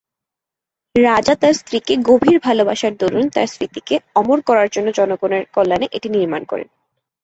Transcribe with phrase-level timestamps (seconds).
[0.95, 6.41] রাজা তার স্ত্রীকে গভীর ভালবাসার দরুন তার স্মৃতিকে অমর করার জন্য জনগণের কল্যাণে এটি নির্মাণ
[6.45, 6.67] করেন।